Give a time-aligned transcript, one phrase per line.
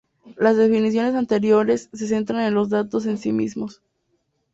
[0.35, 3.83] Las definiciones anteriores se centran en los datos en sí mismos.